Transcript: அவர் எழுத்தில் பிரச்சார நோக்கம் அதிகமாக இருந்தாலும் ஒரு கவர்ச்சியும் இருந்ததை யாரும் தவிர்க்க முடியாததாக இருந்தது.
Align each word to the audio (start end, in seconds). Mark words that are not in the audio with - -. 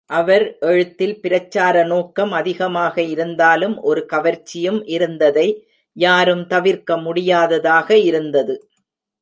அவர் 0.09 0.57
எழுத்தில் 0.59 1.19
பிரச்சார 1.19 1.83
நோக்கம் 1.83 2.31
அதிகமாக 2.31 3.01
இருந்தாலும் 3.01 3.81
ஒரு 3.81 4.05
கவர்ச்சியும் 4.13 4.81
இருந்ததை 4.85 5.47
யாரும் 5.97 6.47
தவிர்க்க 6.47 6.97
முடியாததாக 6.97 7.97
இருந்தது. 7.97 8.55